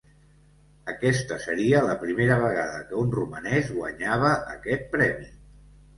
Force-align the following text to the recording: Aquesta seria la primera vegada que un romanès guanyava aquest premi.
Aquesta 0.93 1.35
seria 1.43 1.83
la 1.89 1.97
primera 2.05 2.37
vegada 2.45 2.81
que 2.89 2.97
un 3.03 3.13
romanès 3.19 3.69
guanyava 3.77 4.35
aquest 4.59 4.93
premi. 4.97 5.29